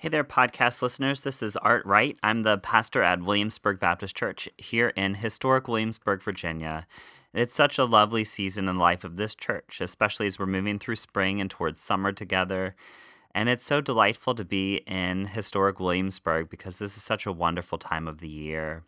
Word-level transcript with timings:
Hey 0.00 0.08
there, 0.08 0.24
podcast 0.24 0.80
listeners. 0.80 1.20
This 1.20 1.42
is 1.42 1.58
Art 1.58 1.84
Wright. 1.84 2.16
I'm 2.22 2.42
the 2.42 2.56
pastor 2.56 3.02
at 3.02 3.22
Williamsburg 3.22 3.78
Baptist 3.78 4.16
Church 4.16 4.48
here 4.56 4.94
in 4.96 5.16
historic 5.16 5.68
Williamsburg, 5.68 6.22
Virginia. 6.22 6.86
It's 7.34 7.54
such 7.54 7.76
a 7.76 7.84
lovely 7.84 8.24
season 8.24 8.66
in 8.66 8.76
the 8.76 8.82
life 8.82 9.04
of 9.04 9.16
this 9.16 9.34
church, 9.34 9.78
especially 9.78 10.26
as 10.26 10.38
we're 10.38 10.46
moving 10.46 10.78
through 10.78 10.96
spring 10.96 11.38
and 11.38 11.50
towards 11.50 11.82
summer 11.82 12.12
together. 12.12 12.74
And 13.34 13.50
it's 13.50 13.66
so 13.66 13.82
delightful 13.82 14.34
to 14.36 14.42
be 14.42 14.76
in 14.86 15.26
historic 15.26 15.78
Williamsburg 15.78 16.48
because 16.48 16.78
this 16.78 16.96
is 16.96 17.02
such 17.02 17.26
a 17.26 17.32
wonderful 17.32 17.76
time 17.76 18.08
of 18.08 18.20
the 18.20 18.28
year. 18.28 18.84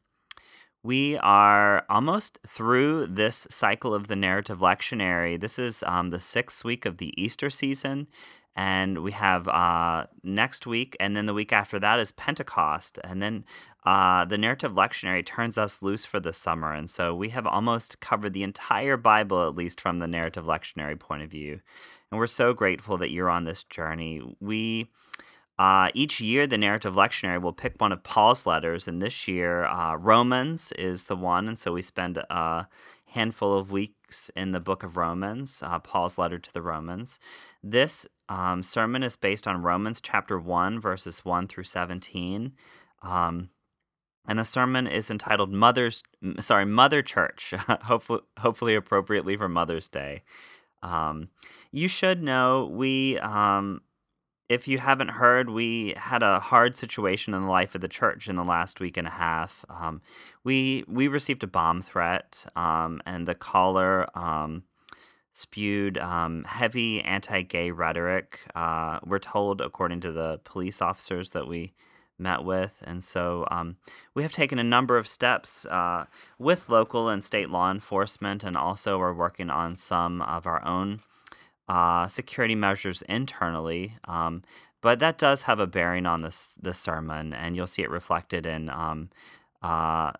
We 0.82 1.18
are 1.18 1.84
almost 1.90 2.38
through 2.48 3.08
this 3.08 3.46
cycle 3.50 3.94
of 3.94 4.08
the 4.08 4.16
narrative 4.16 4.60
lectionary. 4.60 5.38
This 5.38 5.58
is 5.58 5.84
um, 5.86 6.08
the 6.08 6.18
sixth 6.18 6.64
week 6.64 6.86
of 6.86 6.96
the 6.96 7.12
Easter 7.22 7.50
season, 7.50 8.08
and 8.54 9.02
we 9.02 9.12
have 9.12 9.48
uh, 9.48 10.06
next 10.22 10.66
week, 10.66 10.96
and 11.00 11.16
then 11.16 11.26
the 11.26 11.34
week 11.34 11.52
after 11.52 11.78
that 11.78 11.98
is 11.98 12.12
Pentecost, 12.12 12.98
and 13.02 13.22
then 13.22 13.44
uh, 13.84 14.24
the 14.24 14.38
narrative 14.38 14.72
lectionary 14.72 15.24
turns 15.24 15.56
us 15.58 15.82
loose 15.82 16.04
for 16.04 16.20
the 16.20 16.32
summer, 16.32 16.72
and 16.72 16.88
so 16.90 17.14
we 17.14 17.30
have 17.30 17.46
almost 17.46 18.00
covered 18.00 18.32
the 18.32 18.42
entire 18.42 18.96
Bible, 18.96 19.46
at 19.46 19.56
least 19.56 19.80
from 19.80 19.98
the 19.98 20.06
narrative 20.06 20.44
lectionary 20.44 20.98
point 20.98 21.22
of 21.22 21.30
view, 21.30 21.60
and 22.10 22.18
we're 22.18 22.26
so 22.26 22.52
grateful 22.52 22.98
that 22.98 23.10
you're 23.10 23.30
on 23.30 23.44
this 23.44 23.64
journey. 23.64 24.20
We 24.40 24.90
uh, 25.58 25.90
each 25.94 26.20
year, 26.20 26.46
the 26.46 26.58
narrative 26.58 26.94
lectionary 26.94 27.40
will 27.40 27.52
pick 27.52 27.74
one 27.78 27.92
of 27.92 28.02
Paul's 28.02 28.46
letters, 28.46 28.88
and 28.88 29.00
this 29.00 29.28
year, 29.28 29.64
uh, 29.64 29.94
Romans 29.96 30.72
is 30.72 31.04
the 31.04 31.16
one, 31.16 31.46
and 31.46 31.58
so 31.58 31.72
we 31.72 31.82
spend 31.82 32.16
a 32.16 32.66
handful 33.06 33.56
of 33.56 33.70
weeks 33.70 34.30
in 34.34 34.52
the 34.52 34.60
book 34.60 34.82
of 34.82 34.96
Romans, 34.96 35.62
uh, 35.62 35.78
Paul's 35.78 36.18
letter 36.18 36.38
to 36.38 36.52
the 36.52 36.62
Romans. 36.62 37.18
This 37.62 38.06
um, 38.32 38.62
sermon 38.62 39.02
is 39.02 39.14
based 39.14 39.46
on 39.46 39.60
Romans 39.60 40.00
chapter 40.00 40.38
1, 40.38 40.80
verses 40.80 41.22
1 41.22 41.48
through 41.48 41.64
17. 41.64 42.52
Um, 43.02 43.50
and 44.26 44.38
the 44.38 44.44
sermon 44.44 44.86
is 44.86 45.10
entitled 45.10 45.52
Mother's 45.52 46.02
sorry, 46.38 46.64
Mother 46.64 47.02
Church, 47.02 47.52
hopefully 47.82 48.20
hopefully 48.38 48.74
appropriately 48.74 49.36
for 49.36 49.50
Mother's 49.50 49.88
Day. 49.88 50.22
Um, 50.82 51.28
you 51.72 51.88
should 51.88 52.22
know 52.22 52.70
we 52.72 53.18
um, 53.18 53.82
if 54.48 54.66
you 54.66 54.78
haven't 54.78 55.08
heard, 55.08 55.50
we 55.50 55.92
had 55.96 56.22
a 56.22 56.40
hard 56.40 56.74
situation 56.76 57.34
in 57.34 57.42
the 57.42 57.48
life 57.48 57.74
of 57.74 57.82
the 57.82 57.88
church 57.88 58.28
in 58.28 58.36
the 58.36 58.44
last 58.44 58.80
week 58.80 58.96
and 58.96 59.08
a 59.08 59.10
half. 59.10 59.64
Um, 59.68 60.00
we 60.42 60.84
we 60.88 61.06
received 61.06 61.42
a 61.42 61.48
bomb 61.48 61.82
threat, 61.82 62.46
um, 62.56 63.02
and 63.04 63.28
the 63.28 63.34
caller 63.34 64.06
spewed 65.32 65.98
um, 65.98 66.44
heavy 66.44 67.00
anti-gay 67.02 67.70
rhetoric. 67.70 68.40
Uh, 68.54 68.98
we're 69.04 69.18
told, 69.18 69.60
according 69.60 70.00
to 70.00 70.12
the 70.12 70.40
police 70.44 70.82
officers 70.82 71.30
that 71.30 71.48
we 71.48 71.72
met 72.18 72.44
with, 72.44 72.82
and 72.86 73.02
so 73.02 73.46
um, 73.50 73.76
we 74.14 74.22
have 74.22 74.32
taken 74.32 74.58
a 74.58 74.64
number 74.64 74.96
of 74.96 75.08
steps 75.08 75.66
uh, 75.66 76.04
with 76.38 76.68
local 76.68 77.08
and 77.08 77.24
state 77.24 77.50
law 77.50 77.70
enforcement, 77.70 78.44
and 78.44 78.56
also 78.56 78.98
we're 78.98 79.14
working 79.14 79.50
on 79.50 79.74
some 79.76 80.22
of 80.22 80.46
our 80.46 80.64
own 80.64 81.00
uh, 81.68 82.06
security 82.06 82.54
measures 82.54 83.02
internally. 83.08 83.96
Um, 84.06 84.42
but 84.82 84.98
that 84.98 85.16
does 85.16 85.42
have 85.42 85.60
a 85.60 85.66
bearing 85.66 86.06
on 86.06 86.22
this 86.22 86.54
this 86.60 86.78
sermon, 86.78 87.32
and 87.32 87.56
you'll 87.56 87.66
see 87.66 87.82
it 87.82 87.90
reflected 87.90 88.46
in 88.46 88.68
um, 88.68 89.08
uh, 89.62 90.12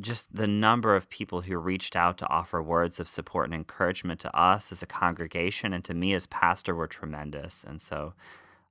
just 0.00 0.34
the 0.34 0.46
number 0.46 0.96
of 0.96 1.10
people 1.10 1.42
who 1.42 1.58
reached 1.58 1.94
out 1.94 2.16
to 2.18 2.28
offer 2.28 2.62
words 2.62 2.98
of 2.98 3.08
support 3.08 3.46
and 3.46 3.54
encouragement 3.54 4.20
to 4.20 4.36
us 4.36 4.72
as 4.72 4.82
a 4.82 4.86
congregation 4.86 5.72
and 5.72 5.84
to 5.84 5.94
me 5.94 6.14
as 6.14 6.26
pastor 6.26 6.74
were 6.74 6.86
tremendous. 6.86 7.64
And 7.64 7.80
so 7.80 8.14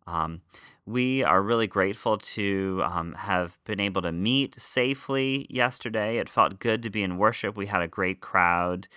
um, 0.08 0.42
we 0.86 1.24
are 1.24 1.42
really 1.42 1.68
grateful 1.68 2.18
to 2.18 2.82
um, 2.84 3.14
have 3.14 3.58
been 3.66 3.80
able 3.80 4.02
to 4.02 4.12
meet 4.12 4.60
safely 4.60 5.46
yesterday. 5.50 6.18
It 6.18 6.28
felt 6.28 6.60
good 6.60 6.82
to 6.84 6.90
be 6.90 7.04
in 7.04 7.18
worship. 7.18 7.56
We 7.56 7.68
had 7.68 7.84
a 7.84 7.88
great 7.88 8.20
crowd, 8.22 8.88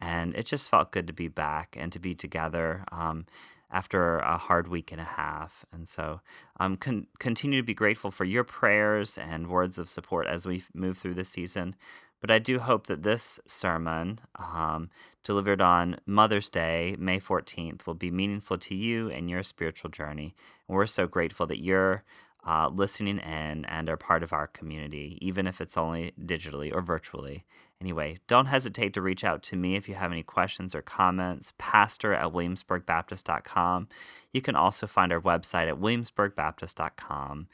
and 0.00 0.34
it 0.34 0.46
just 0.46 0.70
felt 0.70 0.90
good 0.90 1.06
to 1.08 1.12
be 1.12 1.28
back 1.28 1.76
and 1.78 1.92
to 1.92 1.98
be 1.98 2.14
together. 2.14 2.84
Um, 2.90 3.26
after 3.72 4.18
a 4.18 4.36
hard 4.36 4.68
week 4.68 4.92
and 4.92 5.00
a 5.00 5.04
half. 5.04 5.64
And 5.72 5.88
so 5.88 6.20
um, 6.60 6.76
con- 6.76 7.06
continue 7.18 7.60
to 7.60 7.66
be 7.66 7.74
grateful 7.74 8.10
for 8.10 8.24
your 8.24 8.44
prayers 8.44 9.18
and 9.18 9.48
words 9.48 9.78
of 9.78 9.88
support 9.88 10.26
as 10.26 10.46
we 10.46 10.64
move 10.74 10.98
through 10.98 11.14
this 11.14 11.30
season. 11.30 11.74
But 12.20 12.30
I 12.30 12.38
do 12.38 12.60
hope 12.60 12.86
that 12.86 13.02
this 13.02 13.40
sermon, 13.46 14.20
um, 14.36 14.90
delivered 15.24 15.60
on 15.60 15.96
Mother's 16.06 16.48
Day, 16.48 16.94
May 16.98 17.18
14th, 17.18 17.84
will 17.84 17.94
be 17.94 18.12
meaningful 18.12 18.58
to 18.58 18.76
you 18.76 19.10
and 19.10 19.28
your 19.28 19.42
spiritual 19.42 19.90
journey. 19.90 20.34
And 20.68 20.76
we're 20.76 20.86
so 20.86 21.08
grateful 21.08 21.46
that 21.48 21.64
you're 21.64 22.04
uh, 22.46 22.68
listening 22.72 23.18
in 23.18 23.64
and 23.64 23.88
are 23.88 23.96
part 23.96 24.22
of 24.22 24.32
our 24.32 24.46
community, 24.46 25.18
even 25.20 25.46
if 25.46 25.60
it's 25.60 25.76
only 25.76 26.12
digitally 26.24 26.72
or 26.72 26.80
virtually. 26.80 27.44
Anyway, 27.82 28.16
don't 28.28 28.46
hesitate 28.46 28.94
to 28.94 29.02
reach 29.02 29.24
out 29.24 29.42
to 29.42 29.56
me 29.56 29.74
if 29.74 29.88
you 29.88 29.96
have 29.96 30.12
any 30.12 30.22
questions 30.22 30.72
or 30.72 30.82
comments, 30.82 31.52
pastor 31.58 32.14
at 32.14 32.32
williamsburgbaptist.com. 32.32 33.88
You 34.32 34.40
can 34.40 34.54
also 34.54 34.86
find 34.86 35.12
our 35.12 35.20
website 35.20 35.66
at 35.66 35.80
williamsburgbaptist.com. 35.80 37.48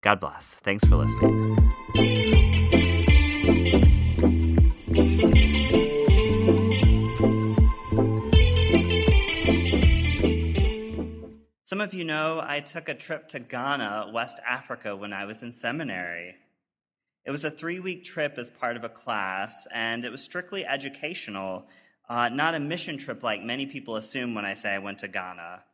God 0.00 0.20
bless. 0.20 0.54
Thanks 0.54 0.86
for 0.86 0.96
listening. 0.96 1.54
Some 11.64 11.82
of 11.82 11.92
you 11.92 12.04
know 12.04 12.42
I 12.42 12.60
took 12.60 12.88
a 12.88 12.94
trip 12.94 13.28
to 13.28 13.38
Ghana, 13.38 14.12
West 14.14 14.38
Africa, 14.48 14.96
when 14.96 15.12
I 15.12 15.26
was 15.26 15.42
in 15.42 15.52
seminary. 15.52 16.36
It 17.24 17.30
was 17.30 17.44
a 17.44 17.50
three 17.50 17.80
week 17.80 18.04
trip 18.04 18.38
as 18.38 18.50
part 18.50 18.76
of 18.76 18.84
a 18.84 18.88
class, 18.88 19.66
and 19.72 20.04
it 20.04 20.10
was 20.10 20.22
strictly 20.22 20.66
educational, 20.66 21.66
uh, 22.08 22.28
not 22.28 22.54
a 22.54 22.60
mission 22.60 22.98
trip 22.98 23.22
like 23.22 23.42
many 23.42 23.66
people 23.66 23.96
assume 23.96 24.34
when 24.34 24.44
I 24.44 24.54
say 24.54 24.70
I 24.70 24.78
went 24.78 25.00
to 25.00 25.08
Ghana. 25.08 25.64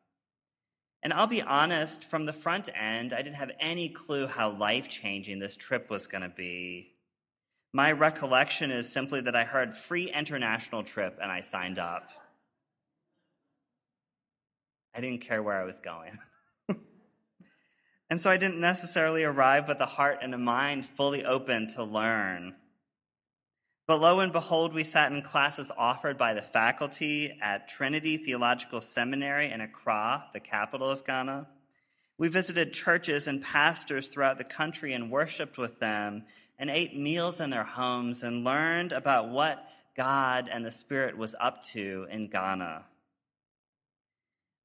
And 1.03 1.13
I'll 1.13 1.29
be 1.29 1.43
honest, 1.43 2.03
from 2.03 2.27
the 2.27 2.33
front 2.33 2.69
end, 2.75 3.13
I 3.13 3.23
didn't 3.23 3.37
have 3.37 3.53
any 3.61 3.89
clue 3.89 4.27
how 4.27 4.51
life 4.51 4.89
changing 4.89 5.39
this 5.39 5.55
trip 5.55 5.89
was 5.89 6.09
going 6.09 6.23
to 6.23 6.29
be. 6.29 6.95
My 7.73 7.93
recollection 7.93 8.71
is 8.71 8.91
simply 8.91 9.21
that 9.21 9.37
I 9.37 9.45
heard 9.45 9.75
free 9.75 10.11
international 10.11 10.83
trip 10.83 11.19
and 11.23 11.31
I 11.31 11.43
signed 11.43 11.79
up. 11.79 12.11
I 14.95 15.01
didn't 15.01 15.21
care 15.21 15.43
where 15.43 15.61
I 15.61 15.65
was 15.65 15.79
going. 15.79 16.19
And 18.09 18.21
so 18.21 18.31
I 18.31 18.37
didn't 18.37 18.61
necessarily 18.61 19.25
arrive 19.25 19.67
with 19.67 19.81
a 19.81 19.87
heart 19.87 20.19
and 20.23 20.33
a 20.33 20.39
mind 20.39 20.87
fully 20.87 21.25
open 21.25 21.67
to 21.75 21.83
learn. 21.83 22.55
But 23.87 24.01
lo 24.01 24.21
and 24.21 24.33
behold, 24.33 24.75
we 24.75 24.85
sat 24.85 25.13
in 25.13 25.23
classes 25.23 25.71
offered 25.77 26.19
by 26.19 26.35
the 26.35 26.43
faculty 26.43 27.37
at 27.41 27.69
Trinity 27.69 28.17
Theological 28.17 28.81
Seminary 28.81 29.51
in 29.51 29.61
Accra, 29.61 30.27
the 30.33 30.41
capital 30.41 30.89
of 30.89 31.05
Ghana. 31.05 31.47
We 32.19 32.29
visited 32.29 32.73
churches 32.73 33.29
and 33.29 33.43
pastors 33.43 34.09
throughout 34.09 34.39
the 34.39 34.45
country 34.45 34.93
and 34.93 35.11
worshiped 35.11 35.59
with 35.59 35.79
them 35.79 36.25
and 36.59 36.71
ate 36.71 36.97
meals 36.97 37.41
in 37.41 37.51
their 37.51 37.65
homes 37.65 38.23
and 38.23 38.45
learned 38.45 38.93
about 38.93 39.29
what 39.31 39.65
God 39.97 40.49
and 40.51 40.65
the 40.65 40.71
Spirit 40.71 41.17
was 41.17 41.35
up 41.39 41.63
to 41.65 42.07
in 42.11 42.29
Ghana. 42.29 42.85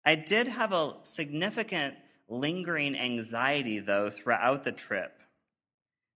I 0.05 0.15
did 0.15 0.47
have 0.47 0.73
a 0.73 0.95
significant 1.03 1.95
lingering 2.31 2.95
anxiety, 2.95 3.79
though, 3.79 4.09
throughout 4.09 4.63
the 4.63 4.71
trip. 4.71 5.19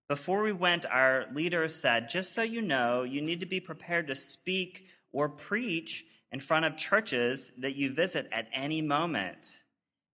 Before 0.08 0.44
we 0.44 0.54
went, 0.54 0.86
our 0.86 1.26
leader 1.34 1.68
said, 1.68 2.10
just 2.10 2.34
so 2.34 2.42
you 2.42 2.62
know, 2.62 3.04
you 3.04 3.22
need 3.22 3.42
to 3.42 3.46
be 3.46 3.60
prepared 3.60 4.08
to 4.08 4.16
speak 4.16 4.88
or 5.12 5.30
preach 5.30 6.06
in 6.32 6.40
front 6.40 6.66
of 6.66 6.78
churches 6.78 7.52
that 7.60 7.76
you 7.76 7.94
visit 7.94 8.28
at 8.32 8.48
any 8.54 8.82
moment. 8.82 9.64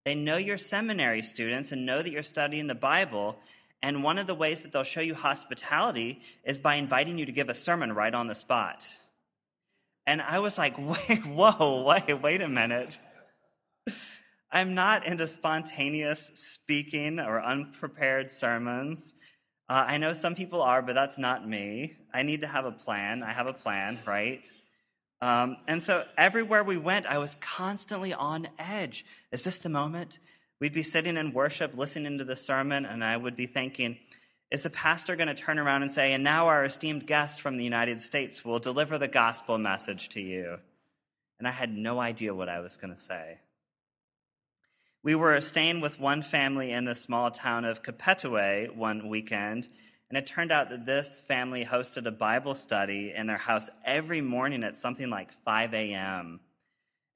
They 0.06 0.16
know 0.16 0.38
you're 0.38 0.58
seminary 0.58 1.22
students 1.22 1.72
and 1.72 1.86
know 1.86 2.02
that 2.02 2.12
you're 2.12 2.24
studying 2.24 2.68
the 2.68 2.76
Bible. 2.76 3.38
And 3.84 4.04
one 4.04 4.18
of 4.18 4.28
the 4.28 4.36
ways 4.36 4.64
that 4.64 4.72
they'll 4.72 4.84
show 4.84 5.02
you 5.02 5.14
hospitality 5.14 6.22
is 6.44 6.60
by 6.60 6.76
inviting 6.76 7.18
you 7.18 7.26
to 7.26 7.32
give 7.32 7.50
a 7.50 7.54
sermon 7.54 7.94
right 7.94 8.14
on 8.14 8.28
the 8.28 8.36
spot. 8.36 8.88
And 10.08 10.22
I 10.22 10.40
was 10.40 10.58
like, 10.58 10.78
wait, 11.10 11.26
whoa, 11.26 11.84
wait, 11.84 12.22
wait 12.22 12.42
a 12.42 12.50
minute. 12.50 12.98
I'm 14.52 14.74
not 14.74 15.08
into 15.08 15.28
spontaneous 15.28 16.32
speaking 16.36 17.20
or 17.20 17.42
unprepared 17.42 18.32
sermons. 18.32 19.14
Uh, 19.70 19.86
I 19.88 19.98
know 19.98 20.12
some 20.12 20.36
people 20.36 20.62
are, 20.62 20.82
but 20.82 20.94
that's 20.94 21.18
not 21.18 21.48
me. 21.48 21.96
I 22.14 22.24
need 22.24 22.42
to 22.42 22.48
have 22.48 22.66
a 22.66 22.72
plan. 22.72 23.24
I 23.24 23.32
have 23.32 23.48
a 23.48 23.54
plan, 23.54 24.00
right? 24.06 24.46
Um, 25.22 25.56
and 25.68 25.82
so 25.82 26.04
everywhere 26.18 26.64
we 26.64 26.76
went, 26.76 27.06
I 27.06 27.18
was 27.18 27.36
constantly 27.36 28.12
on 28.14 28.50
edge. 28.60 29.06
Is 29.32 29.44
this 29.44 29.58
the 29.58 29.70
moment? 29.70 30.20
We'd 30.60 30.74
be 30.74 30.84
sitting 30.84 31.16
in 31.16 31.32
worship, 31.32 31.78
listening 31.78 32.18
to 32.18 32.26
the 32.26 32.36
sermon, 32.36 32.86
and 32.86 33.04
I 33.04 33.16
would 33.16 33.38
be 33.38 33.46
thinking, 33.46 34.00
is 34.52 34.64
the 34.64 34.70
pastor 34.70 35.16
going 35.16 35.30
to 35.30 35.34
turn 35.34 35.60
around 35.60 35.84
and 35.84 35.92
say, 35.92 36.12
and 36.12 36.24
now 36.24 36.48
our 36.48 36.66
esteemed 36.66 37.08
guest 37.08 37.40
from 37.40 37.56
the 37.56 37.64
United 37.64 38.02
States 38.02 38.44
will 38.44 38.60
deliver 38.60 38.98
the 38.98 39.08
gospel 39.08 39.58
message 39.58 40.10
to 40.10 40.22
you? 40.22 40.58
And 41.40 41.48
I 41.48 41.52
had 41.52 41.72
no 41.72 42.02
idea 42.02 42.36
what 42.36 42.50
I 42.50 42.60
was 42.60 42.76
going 42.76 42.94
to 42.94 43.00
say. 43.00 43.40
We 45.04 45.16
were 45.16 45.42
staying 45.42 45.82
with 45.82 46.00
one 46.00 46.22
family 46.22 46.72
in 46.72 46.86
the 46.86 46.94
small 46.94 47.32
town 47.32 47.66
of 47.66 47.82
Copetue 47.82 48.76
one 48.76 49.10
weekend, 49.10 49.68
and 50.10 50.18
it 50.18 50.28
turned 50.28 50.52
out 50.52 50.70
that 50.70 50.86
this 50.86 51.20
family 51.20 51.66
hosted 51.66 52.06
a 52.06 52.12
Bible 52.12 52.54
study 52.54 53.12
in 53.16 53.26
their 53.26 53.38
house 53.38 53.72
every 53.84 54.22
morning 54.22 54.64
at 54.64 54.78
something 54.78 55.10
like 55.10 55.32
5 55.32 55.74
a.m. 55.74 56.40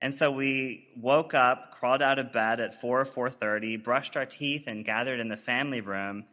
And 0.01 0.15
so 0.15 0.31
we 0.31 0.87
woke 0.97 1.35
up, 1.35 1.75
crawled 1.75 2.01
out 2.01 2.17
of 2.17 2.33
bed 2.33 2.59
at 2.59 2.73
4 2.73 3.01
or 3.01 3.05
4:30, 3.05 3.83
brushed 3.83 4.17
our 4.17 4.25
teeth 4.25 4.63
and 4.65 4.83
gathered 4.83 5.19
in 5.19 5.29
the 5.29 5.37
family 5.37 5.81
room. 5.81 6.25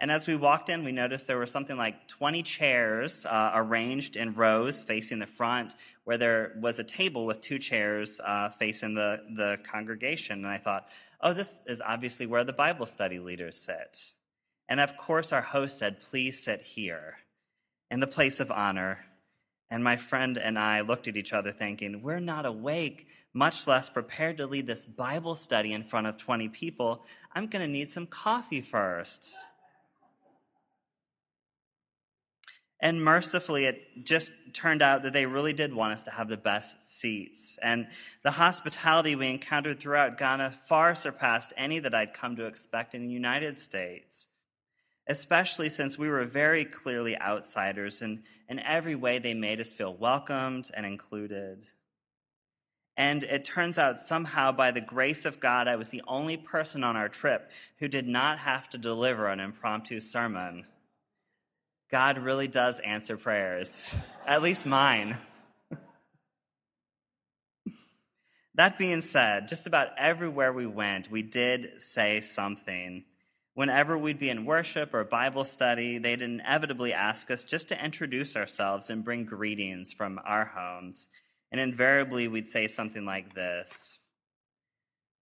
And 0.00 0.10
as 0.10 0.26
we 0.26 0.34
walked 0.34 0.70
in, 0.70 0.82
we 0.82 0.92
noticed 0.92 1.26
there 1.26 1.36
were 1.36 1.46
something 1.46 1.76
like 1.76 2.08
20 2.08 2.42
chairs 2.42 3.26
uh, 3.26 3.50
arranged 3.54 4.16
in 4.16 4.32
rows 4.34 4.82
facing 4.82 5.18
the 5.18 5.26
front, 5.26 5.76
where 6.04 6.16
there 6.16 6.54
was 6.58 6.78
a 6.78 6.84
table 6.84 7.26
with 7.26 7.42
two 7.42 7.58
chairs 7.58 8.18
uh, 8.24 8.48
facing 8.48 8.94
the, 8.94 9.20
the 9.36 9.58
congregation. 9.62 10.38
And 10.38 10.48
I 10.48 10.56
thought, 10.56 10.88
oh, 11.20 11.34
this 11.34 11.60
is 11.66 11.82
obviously 11.82 12.24
where 12.24 12.44
the 12.44 12.54
Bible 12.54 12.86
study 12.86 13.18
leaders 13.18 13.60
sit. 13.60 14.14
And 14.70 14.80
of 14.80 14.96
course, 14.96 15.32
our 15.32 15.42
host 15.42 15.78
said, 15.78 16.00
please 16.00 16.42
sit 16.42 16.62
here 16.62 17.18
in 17.90 18.00
the 18.00 18.06
place 18.06 18.40
of 18.40 18.50
honor. 18.50 19.04
And 19.68 19.84
my 19.84 19.96
friend 19.96 20.38
and 20.38 20.58
I 20.58 20.80
looked 20.80 21.08
at 21.08 21.16
each 21.16 21.34
other 21.34 21.52
thinking, 21.52 22.00
we're 22.00 22.20
not 22.20 22.46
awake, 22.46 23.06
much 23.34 23.66
less 23.66 23.90
prepared 23.90 24.38
to 24.38 24.46
lead 24.46 24.66
this 24.66 24.86
Bible 24.86 25.36
study 25.36 25.74
in 25.74 25.84
front 25.84 26.06
of 26.06 26.16
20 26.16 26.48
people. 26.48 27.04
I'm 27.34 27.48
going 27.48 27.64
to 27.64 27.70
need 27.70 27.90
some 27.90 28.06
coffee 28.06 28.62
first. 28.62 29.34
And 32.82 33.04
mercifully, 33.04 33.66
it 33.66 34.04
just 34.04 34.32
turned 34.54 34.80
out 34.80 35.02
that 35.02 35.12
they 35.12 35.26
really 35.26 35.52
did 35.52 35.74
want 35.74 35.92
us 35.92 36.02
to 36.04 36.10
have 36.10 36.28
the 36.28 36.36
best 36.38 36.88
seats. 36.88 37.58
And 37.62 37.88
the 38.22 38.32
hospitality 38.32 39.14
we 39.14 39.28
encountered 39.28 39.78
throughout 39.78 40.16
Ghana 40.16 40.50
far 40.50 40.94
surpassed 40.94 41.52
any 41.58 41.78
that 41.78 41.94
I'd 41.94 42.14
come 42.14 42.36
to 42.36 42.46
expect 42.46 42.94
in 42.94 43.02
the 43.02 43.10
United 43.10 43.58
States, 43.58 44.28
especially 45.06 45.68
since 45.68 45.98
we 45.98 46.08
were 46.08 46.24
very 46.24 46.64
clearly 46.64 47.18
outsiders, 47.20 48.00
and 48.00 48.22
in 48.48 48.58
every 48.60 48.94
way 48.94 49.18
they 49.18 49.34
made 49.34 49.60
us 49.60 49.74
feel 49.74 49.94
welcomed 49.94 50.70
and 50.74 50.86
included. 50.86 51.66
And 52.96 53.22
it 53.24 53.44
turns 53.44 53.78
out 53.78 53.98
somehow, 53.98 54.52
by 54.52 54.70
the 54.70 54.80
grace 54.80 55.24
of 55.24 55.38
God, 55.38 55.68
I 55.68 55.76
was 55.76 55.90
the 55.90 56.02
only 56.08 56.36
person 56.36 56.82
on 56.82 56.96
our 56.96 57.08
trip 57.08 57.50
who 57.78 57.88
did 57.88 58.08
not 58.08 58.38
have 58.38 58.68
to 58.70 58.78
deliver 58.78 59.28
an 59.28 59.40
impromptu 59.40 60.00
sermon. 60.00 60.64
God 61.90 62.18
really 62.18 62.46
does 62.46 62.78
answer 62.80 63.16
prayers, 63.16 63.96
at 64.24 64.42
least 64.42 64.64
mine. 64.64 65.18
that 68.54 68.78
being 68.78 69.00
said, 69.00 69.48
just 69.48 69.66
about 69.66 69.88
everywhere 69.98 70.52
we 70.52 70.66
went, 70.66 71.10
we 71.10 71.22
did 71.22 71.82
say 71.82 72.20
something. 72.20 73.04
Whenever 73.54 73.98
we'd 73.98 74.20
be 74.20 74.30
in 74.30 74.44
worship 74.44 74.94
or 74.94 75.02
Bible 75.02 75.44
study, 75.44 75.98
they'd 75.98 76.22
inevitably 76.22 76.92
ask 76.92 77.28
us 77.28 77.44
just 77.44 77.66
to 77.68 77.84
introduce 77.84 78.36
ourselves 78.36 78.88
and 78.88 79.04
bring 79.04 79.24
greetings 79.24 79.92
from 79.92 80.20
our 80.24 80.44
homes. 80.44 81.08
And 81.50 81.60
invariably, 81.60 82.28
we'd 82.28 82.46
say 82.46 82.68
something 82.68 83.04
like 83.04 83.34
this 83.34 83.98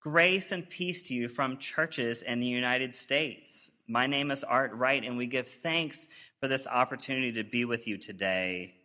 Grace 0.01 0.51
and 0.51 0.69
peace 0.69 1.01
to 1.03 1.13
you 1.13 1.27
from 1.27 1.57
churches 1.57 2.23
in 2.23 2.39
the 2.39 2.47
United 2.47 2.93
States. 2.93 3.71
My 3.87 4.05
name 4.05 4.31
is 4.31 4.43
Art 4.43 4.73
Wright, 4.73 5.03
and 5.03 5.17
we 5.17 5.27
give 5.27 5.47
thanks 5.47 6.07
for 6.39 6.47
this 6.47 6.67
opportunity 6.67 7.31
to 7.33 7.43
be 7.43 7.65
with 7.65 7.87
you 7.87 7.97
today. 7.97 8.75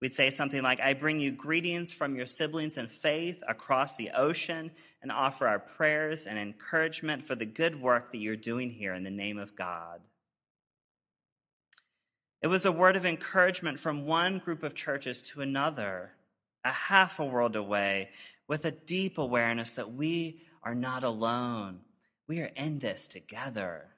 We'd 0.00 0.14
say 0.14 0.30
something 0.30 0.62
like, 0.62 0.80
I 0.80 0.92
bring 0.92 1.20
you 1.20 1.30
greetings 1.30 1.92
from 1.92 2.16
your 2.16 2.26
siblings 2.26 2.76
in 2.76 2.86
faith 2.86 3.42
across 3.48 3.96
the 3.96 4.10
ocean 4.10 4.70
and 5.00 5.10
offer 5.10 5.46
our 5.46 5.58
prayers 5.58 6.26
and 6.26 6.38
encouragement 6.38 7.24
for 7.24 7.34
the 7.34 7.46
good 7.46 7.80
work 7.80 8.12
that 8.12 8.18
you're 8.18 8.36
doing 8.36 8.70
here 8.70 8.92
in 8.92 9.04
the 9.04 9.10
name 9.10 9.38
of 9.38 9.56
God. 9.56 10.00
It 12.42 12.48
was 12.48 12.66
a 12.66 12.72
word 12.72 12.96
of 12.96 13.06
encouragement 13.06 13.80
from 13.80 14.04
one 14.04 14.38
group 14.38 14.62
of 14.62 14.74
churches 14.74 15.22
to 15.22 15.40
another, 15.40 16.12
a 16.64 16.70
half 16.70 17.18
a 17.18 17.24
world 17.24 17.56
away, 17.56 18.10
with 18.46 18.64
a 18.64 18.70
deep 18.70 19.16
awareness 19.16 19.72
that 19.72 19.92
we 19.92 20.42
are 20.62 20.74
not 20.74 21.02
alone. 21.02 21.80
We 22.28 22.40
are 22.40 22.50
in 22.54 22.80
this 22.80 23.08
together. 23.08 23.95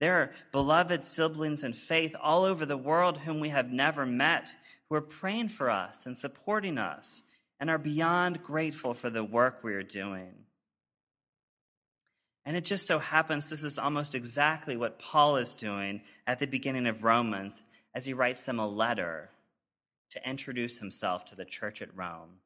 There 0.00 0.20
are 0.20 0.32
beloved 0.52 1.02
siblings 1.02 1.64
in 1.64 1.72
faith 1.72 2.14
all 2.20 2.44
over 2.44 2.64
the 2.64 2.76
world 2.76 3.18
whom 3.18 3.40
we 3.40 3.48
have 3.48 3.70
never 3.70 4.06
met 4.06 4.54
who 4.88 4.96
are 4.96 5.02
praying 5.02 5.48
for 5.48 5.70
us 5.70 6.06
and 6.06 6.16
supporting 6.16 6.78
us 6.78 7.22
and 7.60 7.68
are 7.68 7.78
beyond 7.78 8.42
grateful 8.42 8.94
for 8.94 9.10
the 9.10 9.24
work 9.24 9.62
we 9.62 9.74
are 9.74 9.82
doing. 9.82 10.44
And 12.44 12.56
it 12.56 12.64
just 12.64 12.86
so 12.86 12.98
happens 12.98 13.50
this 13.50 13.64
is 13.64 13.78
almost 13.78 14.14
exactly 14.14 14.76
what 14.76 14.98
Paul 14.98 15.36
is 15.36 15.54
doing 15.54 16.00
at 16.26 16.38
the 16.38 16.46
beginning 16.46 16.86
of 16.86 17.04
Romans 17.04 17.62
as 17.94 18.06
he 18.06 18.14
writes 18.14 18.44
them 18.44 18.58
a 18.58 18.66
letter 18.66 19.30
to 20.10 20.28
introduce 20.28 20.78
himself 20.78 21.26
to 21.26 21.36
the 21.36 21.44
church 21.44 21.82
at 21.82 21.94
Rome. 21.94 22.38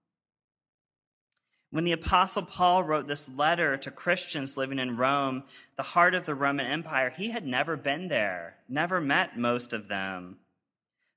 When 1.73 1.85
the 1.85 1.93
Apostle 1.93 2.43
Paul 2.43 2.85
wrote 2.85 3.09
this 3.09 3.31
letter 3.31 3.79
to 3.79 3.91
Christians 3.91 4.59
living 4.59 4.79
in 4.79 4.99
Rome, 4.99 5.45
the 5.79 5.83
heart 5.83 6.15
of 6.15 6.27
the 6.27 6.35
Roman 6.35 6.67
Empire, 6.67 7.09
he 7.09 7.31
had 7.31 7.47
never 7.47 7.79
been 7.79 8.09
there, 8.09 8.59
never 8.69 9.01
met 9.01 9.39
most 9.39 9.73
of 9.73 9.89
them. 9.89 10.37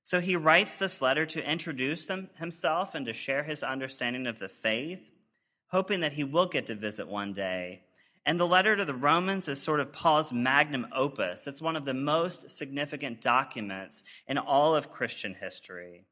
So 0.02 0.18
he 0.18 0.34
writes 0.34 0.78
this 0.78 1.02
letter 1.02 1.26
to 1.26 1.46
introduce 1.46 2.06
them, 2.06 2.30
himself 2.38 2.94
and 2.94 3.04
to 3.04 3.12
share 3.12 3.42
his 3.42 3.62
understanding 3.62 4.26
of 4.26 4.38
the 4.38 4.48
faith, 4.48 5.02
hoping 5.72 6.00
that 6.00 6.14
he 6.14 6.24
will 6.24 6.46
get 6.46 6.64
to 6.66 6.74
visit 6.74 7.06
one 7.06 7.34
day. 7.34 7.82
And 8.24 8.40
the 8.40 8.46
letter 8.46 8.76
to 8.76 8.86
the 8.86 8.94
Romans 8.94 9.48
is 9.48 9.60
sort 9.60 9.80
of 9.80 9.92
Paul's 9.92 10.32
magnum 10.32 10.86
opus. 10.90 11.46
It's 11.46 11.60
one 11.60 11.76
of 11.76 11.84
the 11.84 11.92
most 11.92 12.48
significant 12.48 13.20
documents 13.20 14.02
in 14.26 14.38
all 14.38 14.74
of 14.74 14.90
Christian 14.90 15.34
history. 15.34 16.06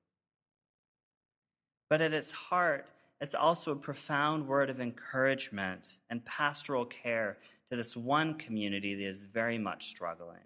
But 1.88 2.02
at 2.02 2.12
its 2.12 2.32
heart, 2.32 2.87
it's 3.20 3.34
also 3.34 3.72
a 3.72 3.76
profound 3.76 4.49
word 4.49 4.70
of 4.70 4.81
encouragement 4.81 5.99
and 6.11 6.25
pastoral 6.25 6.84
care 6.84 7.38
to 7.70 7.76
this 7.76 7.96
one 7.96 8.34
community 8.34 8.94
that 8.94 9.08
is 9.08 9.25
very 9.25 9.58
much 9.58 9.87
struggling. 9.87 10.44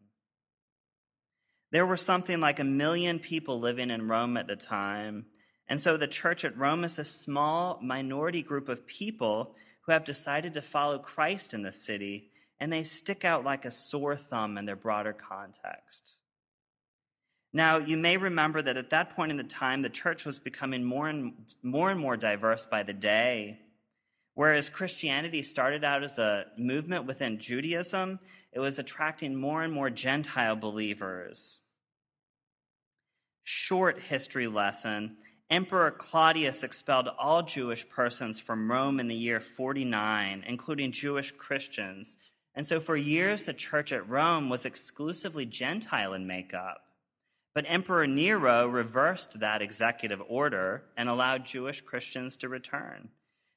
There 1.70 1.86
were 1.86 1.96
something 1.96 2.40
like 2.40 2.58
a 2.58 2.64
million 2.64 3.18
people 3.18 3.60
living 3.60 3.90
in 3.90 4.08
Rome 4.08 4.36
at 4.36 4.46
the 4.46 4.56
time, 4.56 5.26
and 5.68 5.80
so 5.80 5.96
the 5.96 6.08
church 6.08 6.44
at 6.44 6.56
Rome 6.56 6.84
is 6.84 6.98
a 6.98 7.04
small 7.04 7.78
minority 7.82 8.42
group 8.42 8.68
of 8.68 8.86
people 8.86 9.54
who 9.82 9.92
have 9.92 10.04
decided 10.04 10.54
to 10.54 10.62
follow 10.62 10.98
Christ 10.98 11.52
in 11.52 11.62
the 11.62 11.72
city, 11.72 12.30
and 12.58 12.72
they 12.72 12.84
stick 12.84 13.24
out 13.24 13.44
like 13.44 13.64
a 13.64 13.70
sore 13.70 14.16
thumb 14.16 14.56
in 14.56 14.64
their 14.64 14.76
broader 14.76 15.12
context. 15.12 16.16
Now, 17.52 17.78
you 17.78 17.96
may 17.96 18.16
remember 18.16 18.60
that 18.62 18.76
at 18.76 18.90
that 18.90 19.10
point 19.10 19.30
in 19.30 19.38
the 19.38 19.44
time, 19.44 19.82
the 19.82 19.88
church 19.88 20.26
was 20.26 20.38
becoming 20.38 20.84
more 20.84 21.08
and 21.08 21.32
more, 21.62 21.90
and 21.90 21.98
more 21.98 22.16
diverse 22.16 22.66
by 22.66 22.82
the 22.82 22.92
day. 22.92 23.60
Whereas 24.34 24.68
Christianity 24.68 25.42
started 25.42 25.82
out 25.82 26.04
as 26.04 26.18
a 26.18 26.46
movement 26.56 27.06
within 27.06 27.38
Judaism, 27.38 28.20
it 28.52 28.60
was 28.60 28.78
attracting 28.78 29.34
more 29.34 29.62
and 29.62 29.72
more 29.72 29.90
Gentile 29.90 30.56
believers. 30.56 31.58
Short 33.44 34.00
history 34.02 34.46
lesson 34.46 35.16
Emperor 35.50 35.90
Claudius 35.90 36.62
expelled 36.62 37.08
all 37.18 37.42
Jewish 37.42 37.88
persons 37.88 38.38
from 38.38 38.70
Rome 38.70 39.00
in 39.00 39.08
the 39.08 39.14
year 39.14 39.40
49, 39.40 40.44
including 40.46 40.92
Jewish 40.92 41.32
Christians. 41.32 42.18
And 42.54 42.66
so 42.66 42.80
for 42.80 42.96
years, 42.96 43.44
the 43.44 43.54
church 43.54 43.90
at 43.90 44.06
Rome 44.06 44.50
was 44.50 44.66
exclusively 44.66 45.46
Gentile 45.46 46.12
in 46.12 46.26
makeup. 46.26 46.82
But 47.58 47.64
Emperor 47.66 48.06
Nero 48.06 48.68
reversed 48.68 49.40
that 49.40 49.62
executive 49.62 50.22
order 50.28 50.84
and 50.96 51.08
allowed 51.08 51.44
Jewish 51.44 51.80
Christians 51.80 52.36
to 52.36 52.48
return. 52.48 53.08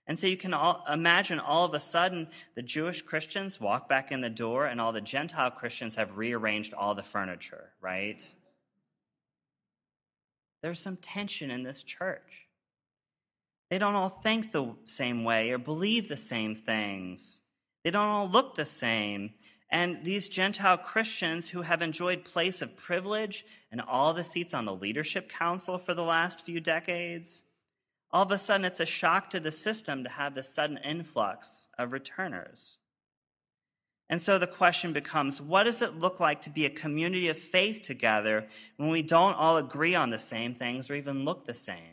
And 0.08 0.18
so 0.18 0.26
you 0.26 0.38
can 0.38 0.56
all, 0.56 0.84
imagine 0.92 1.40
all 1.40 1.66
of 1.66 1.76
a 1.76 1.80
sudden 1.80 2.28
the 2.56 2.64
Jewish 2.64 3.04
Christians 3.04 3.62
walk 3.62 3.88
back 3.88 4.12
in 4.12 4.22
the 4.22 4.30
door 4.32 4.66
and 4.66 4.82
all 4.82 4.92
the 4.92 5.02
Gentile 5.02 5.52
Christians 5.52 5.98
have 5.98 6.18
rearranged 6.18 6.74
all 6.74 6.96
the 6.96 7.04
furniture, 7.04 7.74
right? 7.80 8.26
There's 10.64 10.80
some 10.80 10.98
tension 10.98 11.52
in 11.52 11.62
this 11.62 11.84
church. 11.84 12.48
They 13.70 13.78
don't 13.78 13.94
all 13.94 14.10
think 14.10 14.52
the 14.52 14.78
same 14.86 15.24
way 15.24 15.52
or 15.52 15.60
believe 15.60 16.10
the 16.10 16.18
same 16.18 16.56
things. 16.56 17.42
They 17.84 17.92
don't 17.92 18.10
all 18.10 18.28
look 18.28 18.56
the 18.56 18.66
same. 18.66 19.36
And 19.72 20.04
these 20.04 20.28
Gentile 20.28 20.78
Christians 20.78 21.50
who 21.50 21.62
have 21.62 21.82
enjoyed 21.82 22.26
place 22.26 22.62
of 22.62 22.76
privilege 22.76 23.46
and 23.72 23.80
all 23.80 24.14
the 24.14 24.24
seats 24.24 24.54
on 24.54 24.66
the 24.66 24.76
leadership 24.76 25.30
council 25.30 25.78
for 25.78 25.94
the 25.94 26.04
last 26.04 26.46
few 26.46 26.60
decades, 26.60 27.44
all 28.12 28.24
of 28.24 28.32
a 28.32 28.38
sudden 28.38 28.66
it's 28.66 28.82
a 28.82 28.86
shock 28.86 29.30
to 29.30 29.40
the 29.40 29.52
system 29.52 30.04
to 30.04 30.10
have 30.10 30.36
this 30.36 30.54
sudden 30.54 30.78
influx 30.78 31.70
of 31.80 31.94
returners. 31.94 32.80
And 34.10 34.22
so 34.22 34.38
the 34.38 34.46
question 34.46 34.92
becomes 34.92 35.42
what 35.42 35.64
does 35.64 35.82
it 35.82 35.98
look 35.98 36.20
like 36.20 36.42
to 36.42 36.50
be 36.50 36.66
a 36.66 36.70
community 36.70 37.30
of 37.30 37.38
faith 37.38 37.82
together 37.82 38.48
when 38.76 38.90
we 38.90 39.02
don't 39.02 39.36
all 39.36 39.56
agree 39.56 39.96
on 39.96 40.10
the 40.10 40.20
same 40.20 40.54
things 40.54 40.90
or 40.90 40.96
even 40.96 41.24
look 41.24 41.46
the 41.46 41.54
same? 41.54 41.91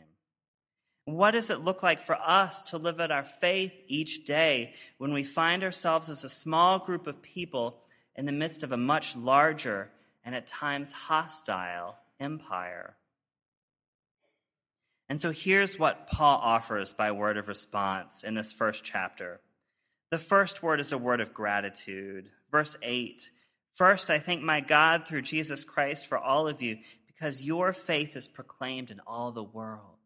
What 1.13 1.31
does 1.31 1.49
it 1.49 1.61
look 1.61 1.81
like 1.81 1.99
for 1.99 2.15
us 2.15 2.61
to 2.63 2.77
live 2.77 2.99
out 2.99 3.11
our 3.11 3.23
faith 3.23 3.73
each 3.87 4.25
day 4.25 4.73
when 4.97 5.13
we 5.13 5.23
find 5.23 5.63
ourselves 5.63 6.09
as 6.09 6.23
a 6.23 6.29
small 6.29 6.79
group 6.79 7.07
of 7.07 7.21
people 7.21 7.81
in 8.15 8.25
the 8.25 8.31
midst 8.31 8.63
of 8.63 8.71
a 8.71 8.77
much 8.77 9.15
larger 9.15 9.89
and 10.23 10.35
at 10.35 10.47
times 10.47 10.91
hostile 10.91 11.97
empire? 12.19 12.95
And 15.07 15.19
so 15.19 15.31
here's 15.31 15.79
what 15.79 16.07
Paul 16.07 16.37
offers 16.37 16.93
by 16.93 17.11
word 17.11 17.37
of 17.37 17.47
response 17.47 18.23
in 18.23 18.35
this 18.35 18.53
first 18.53 18.83
chapter. 18.83 19.41
The 20.11 20.19
first 20.19 20.61
word 20.61 20.79
is 20.79 20.91
a 20.91 20.97
word 20.97 21.21
of 21.21 21.33
gratitude. 21.33 22.29
Verse 22.51 22.77
8 22.81 23.31
First, 23.73 24.09
I 24.09 24.19
thank 24.19 24.41
my 24.41 24.59
God 24.59 25.07
through 25.07 25.21
Jesus 25.21 25.63
Christ 25.63 26.05
for 26.05 26.17
all 26.17 26.47
of 26.47 26.61
you, 26.61 26.79
because 27.07 27.45
your 27.45 27.71
faith 27.71 28.15
is 28.15 28.27
proclaimed 28.27 28.91
in 28.91 28.99
all 29.07 29.31
the 29.31 29.43
world. 29.43 29.98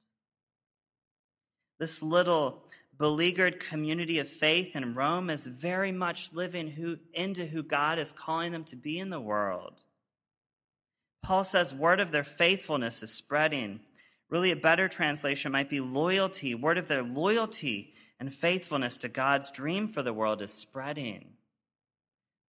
This 1.83 2.01
little 2.01 2.63
beleaguered 2.97 3.59
community 3.59 4.17
of 4.17 4.29
faith 4.29 4.73
in 4.73 4.95
Rome 4.95 5.29
is 5.29 5.47
very 5.47 5.91
much 5.91 6.31
living 6.31 6.69
who, 6.69 6.99
into 7.13 7.47
who 7.47 7.61
God 7.61 7.99
is 7.99 8.13
calling 8.13 8.53
them 8.53 8.63
to 8.63 8.77
be 8.77 8.97
in 8.97 9.09
the 9.09 9.19
world. 9.19 9.83
Paul 11.21 11.43
says, 11.43 11.75
word 11.75 11.99
of 11.99 12.13
their 12.13 12.23
faithfulness 12.23 13.03
is 13.03 13.11
spreading. 13.11 13.81
Really, 14.29 14.49
a 14.49 14.55
better 14.55 14.87
translation 14.87 15.51
might 15.51 15.69
be 15.69 15.81
loyalty. 15.81 16.55
Word 16.55 16.77
of 16.77 16.87
their 16.87 17.03
loyalty 17.03 17.93
and 18.17 18.33
faithfulness 18.33 18.95
to 18.99 19.09
God's 19.09 19.51
dream 19.51 19.89
for 19.89 20.01
the 20.01 20.13
world 20.13 20.41
is 20.41 20.53
spreading 20.53 21.33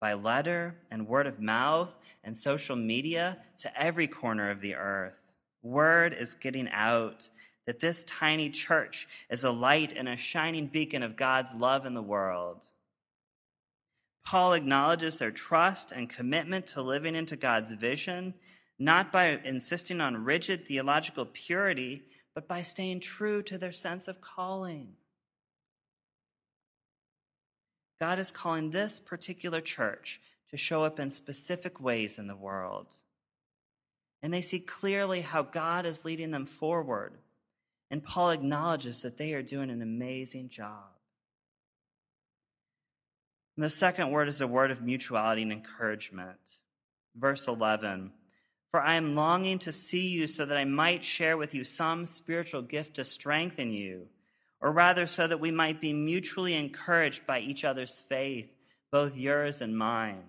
by 0.00 0.14
letter 0.14 0.76
and 0.92 1.08
word 1.08 1.26
of 1.26 1.40
mouth 1.40 1.96
and 2.22 2.38
social 2.38 2.76
media 2.76 3.38
to 3.58 3.82
every 3.82 4.06
corner 4.06 4.48
of 4.48 4.60
the 4.60 4.76
earth. 4.76 5.24
Word 5.60 6.14
is 6.14 6.34
getting 6.34 6.68
out 6.68 7.30
that 7.66 7.80
this 7.80 8.04
tiny 8.04 8.50
church 8.50 9.08
is 9.30 9.44
a 9.44 9.50
light 9.50 9.92
and 9.96 10.08
a 10.08 10.16
shining 10.16 10.66
beacon 10.66 11.02
of 11.02 11.16
God's 11.16 11.54
love 11.54 11.86
in 11.86 11.94
the 11.94 12.02
world. 12.02 12.64
Paul 14.24 14.54
acknowledges 14.54 15.16
their 15.16 15.30
trust 15.30 15.92
and 15.92 16.08
commitment 16.08 16.66
to 16.68 16.82
living 16.82 17.14
into 17.14 17.36
God's 17.36 17.72
vision 17.72 18.34
not 18.78 19.12
by 19.12 19.38
insisting 19.44 20.00
on 20.00 20.24
rigid 20.24 20.64
theological 20.64 21.26
purity, 21.26 22.02
but 22.34 22.48
by 22.48 22.62
staying 22.62 23.00
true 23.00 23.42
to 23.42 23.58
their 23.58 23.72
sense 23.72 24.08
of 24.08 24.20
calling. 24.20 24.94
God 28.00 28.18
is 28.18 28.32
calling 28.32 28.70
this 28.70 28.98
particular 28.98 29.60
church 29.60 30.20
to 30.50 30.56
show 30.56 30.84
up 30.84 30.98
in 30.98 31.10
specific 31.10 31.80
ways 31.80 32.18
in 32.18 32.26
the 32.26 32.36
world. 32.36 32.86
And 34.22 34.34
they 34.34 34.40
see 34.40 34.58
clearly 34.58 35.20
how 35.20 35.42
God 35.42 35.86
is 35.86 36.04
leading 36.04 36.30
them 36.30 36.44
forward. 36.44 37.12
And 37.94 38.02
Paul 38.02 38.30
acknowledges 38.30 39.02
that 39.02 39.18
they 39.18 39.34
are 39.34 39.40
doing 39.40 39.70
an 39.70 39.80
amazing 39.80 40.48
job. 40.48 40.90
And 43.56 43.62
the 43.62 43.70
second 43.70 44.10
word 44.10 44.26
is 44.26 44.40
a 44.40 44.48
word 44.48 44.72
of 44.72 44.82
mutuality 44.82 45.42
and 45.42 45.52
encouragement. 45.52 46.40
Verse 47.14 47.46
11 47.46 48.10
for 48.72 48.80
I 48.80 48.96
am 48.96 49.14
longing 49.14 49.60
to 49.60 49.70
see 49.70 50.08
you 50.08 50.26
so 50.26 50.44
that 50.44 50.56
I 50.56 50.64
might 50.64 51.04
share 51.04 51.36
with 51.36 51.54
you 51.54 51.62
some 51.62 52.04
spiritual 52.04 52.62
gift 52.62 52.94
to 52.96 53.04
strengthen 53.04 53.72
you, 53.72 54.08
or 54.60 54.72
rather, 54.72 55.06
so 55.06 55.28
that 55.28 55.38
we 55.38 55.52
might 55.52 55.80
be 55.80 55.92
mutually 55.92 56.54
encouraged 56.54 57.24
by 57.24 57.38
each 57.38 57.64
other's 57.64 58.00
faith, 58.00 58.50
both 58.90 59.16
yours 59.16 59.62
and 59.62 59.78
mine. 59.78 60.24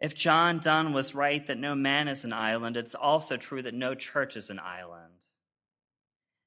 If 0.00 0.14
John 0.14 0.60
Donne 0.60 0.92
was 0.92 1.14
right 1.14 1.44
that 1.46 1.58
no 1.58 1.74
man 1.74 2.06
is 2.06 2.24
an 2.24 2.32
island, 2.32 2.76
it's 2.76 2.94
also 2.94 3.36
true 3.36 3.62
that 3.62 3.74
no 3.74 3.94
church 3.94 4.36
is 4.36 4.50
an 4.50 4.60
island. 4.60 5.12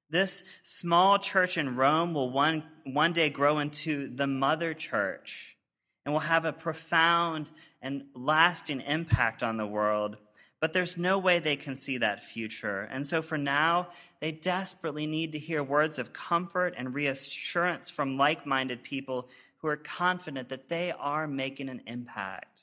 This 0.10 0.43
small 0.63 1.20
church 1.20 1.58
in 1.58 1.75
Rome 1.75 2.13
will 2.13 2.29
one, 2.29 2.63
one 2.86 3.13
day 3.13 3.29
grow 3.29 3.60
into 3.60 4.13
the 4.13 4.27
mother 4.27 4.74
church 4.74 5.58
and 6.05 6.13
will 6.13 6.22
have 6.22 6.46
a 6.46 6.53
profound 6.53 7.51
and 7.81 8.05
lasting 8.13 8.81
impact 8.81 9.43
on 9.43 9.58
the 9.58 9.67
world. 9.67 10.17
But 10.60 10.74
there's 10.74 10.98
no 10.98 11.17
way 11.17 11.39
they 11.39 11.55
can 11.55 11.75
see 11.75 11.98
that 11.98 12.24
future. 12.24 12.81
And 12.81 13.08
so 13.08 13.22
for 13.22 13.38
now, 13.38 13.89
they 14.20 14.31
desperately 14.31 15.08
need 15.08 15.31
to 15.31 15.39
hear 15.39 15.63
words 15.63 15.98
of 15.98 16.13
comfort 16.13 16.74
and 16.77 16.93
reassurance 16.93 17.89
from 17.89 18.15
like 18.15 18.46
minded 18.46 18.84
people 18.84 19.27
who 19.58 19.67
are 19.67 19.77
confident 19.77 20.50
that 20.50 20.70
they 20.70 20.91
are 20.91 21.27
making 21.27 21.70
an 21.70 21.81
impact. 21.88 22.62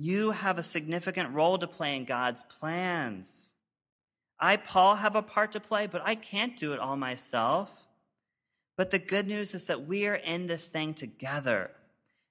You 0.00 0.30
have 0.30 0.58
a 0.58 0.62
significant 0.62 1.34
role 1.34 1.58
to 1.58 1.66
play 1.66 1.96
in 1.96 2.04
God's 2.04 2.44
plans. 2.44 3.54
I, 4.38 4.56
Paul, 4.56 4.94
have 4.94 5.16
a 5.16 5.22
part 5.22 5.50
to 5.52 5.60
play, 5.60 5.88
but 5.88 6.02
I 6.04 6.14
can't 6.14 6.56
do 6.56 6.72
it 6.72 6.78
all 6.78 6.96
myself. 6.96 7.88
But 8.76 8.92
the 8.92 9.00
good 9.00 9.26
news 9.26 9.54
is 9.54 9.64
that 9.64 9.88
we 9.88 10.06
are 10.06 10.14
in 10.14 10.46
this 10.46 10.68
thing 10.68 10.94
together. 10.94 11.72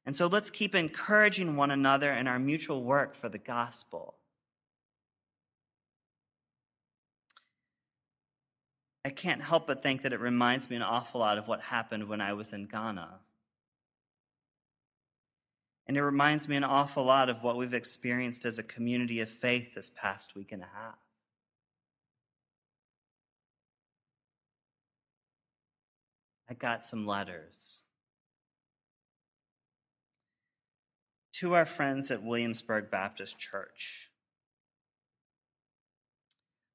And 0.06 0.16
so 0.16 0.28
let's 0.28 0.50
keep 0.50 0.74
encouraging 0.74 1.58
one 1.58 1.70
another 1.70 2.14
in 2.14 2.26
our 2.26 2.40
mutual 2.40 2.82
work 2.82 3.14
for 3.14 3.28
the 3.28 3.38
gospel. 3.38 4.16
I 9.04 9.10
can't 9.10 9.42
help 9.42 9.68
but 9.68 9.84
think 9.84 10.04
that 10.04 10.14
it 10.14 10.22
reminds 10.22 10.70
me 10.70 10.78
an 10.78 10.84
awful 10.84 11.20
lot 11.20 11.38
of 11.38 11.50
what 11.50 11.62
happened 11.64 12.08
when 12.08 12.22
I 12.22 12.32
was 12.32 12.54
in 12.54 12.66
Ghana. 12.66 13.20
And 15.88 15.96
it 15.96 16.04
reminds 16.04 16.50
me 16.50 16.58
an 16.58 16.66
awful 16.66 17.06
lot 17.06 17.30
of 17.30 17.44
what 17.44 17.56
we've 17.56 17.74
experienced 17.74 18.44
as 18.44 18.60
a 18.60 18.64
community 18.64 19.22
of 19.22 19.30
faith 19.30 19.74
this 19.74 19.90
past 19.90 20.36
week 20.36 20.52
and 20.52 20.62
a 20.62 20.70
half. 20.76 20.98
I 26.50 26.54
got 26.54 26.84
some 26.84 27.06
letters. 27.06 27.84
To 31.34 31.54
our 31.54 31.66
friends 31.66 32.12
at 32.12 32.24
Williamsburg 32.24 32.90
Baptist 32.90 33.40
Church. 33.40 34.10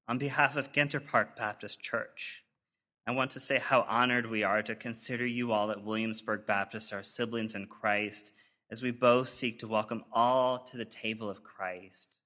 On 0.08 0.18
behalf 0.18 0.56
of 0.56 0.72
Ginter 0.72 1.04
Park 1.04 1.36
Baptist 1.36 1.80
Church, 1.80 2.44
I 3.06 3.10
want 3.10 3.32
to 3.32 3.40
say 3.40 3.58
how 3.58 3.82
honored 3.88 4.30
we 4.30 4.42
are 4.42 4.62
to 4.62 4.74
consider 4.74 5.26
you 5.26 5.52
all 5.52 5.70
at 5.70 5.82
Williamsburg 5.82 6.46
Baptist 6.46 6.92
our 6.92 7.02
siblings 7.02 7.54
in 7.54 7.66
Christ 7.66 8.32
as 8.72 8.82
we 8.82 8.90
both 8.90 9.28
seek 9.28 9.58
to 9.58 9.68
welcome 9.68 10.02
all 10.10 10.58
to 10.58 10.78
the 10.78 10.84
table 10.86 11.28
of 11.28 11.44
Christ. 11.44 12.16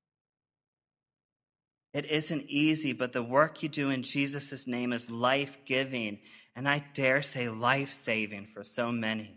It 1.93 2.07
isn't 2.07 2.45
easy, 2.49 2.93
but 2.93 3.12
the 3.12 3.23
work 3.23 3.65
you 3.65 3.69
do 3.69 3.91
in 3.91 4.05
Jesus' 4.05 4.65
name 4.65 4.93
is 4.93 5.11
life 5.11 5.59
giving 5.65 6.21
and 6.55 6.69
I 6.69 6.85
dare 6.95 7.21
say 7.21 7.49
life 7.49 7.93
saving 7.93 8.47
for 8.47 8.62
so 8.62 8.93
many. 8.93 9.37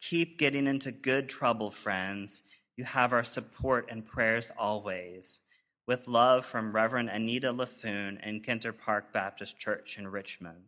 Keep 0.00 0.38
getting 0.38 0.66
into 0.66 0.90
good 0.90 1.28
trouble, 1.28 1.70
friends. 1.70 2.42
You 2.76 2.84
have 2.84 3.12
our 3.12 3.22
support 3.22 3.88
and 3.90 4.04
prayers 4.04 4.50
always. 4.58 5.40
With 5.86 6.08
love 6.08 6.46
from 6.46 6.74
Reverend 6.74 7.10
Anita 7.10 7.52
LaFoon 7.52 8.18
and 8.22 8.42
Ginter 8.42 8.76
Park 8.76 9.12
Baptist 9.12 9.58
Church 9.58 9.98
in 9.98 10.08
Richmond. 10.08 10.64